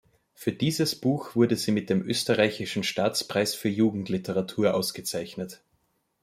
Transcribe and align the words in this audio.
Für 0.33 0.51
dieses 0.51 0.95
Buch 0.95 1.35
wurde 1.35 1.55
sie 1.55 1.71
mit 1.71 1.91
dem 1.91 2.01
Österreichischen 2.01 2.81
Staatspreis 2.83 3.53
für 3.53 3.69
Jugendliteratur 3.69 4.73
ausgezeichnet. 4.73 5.61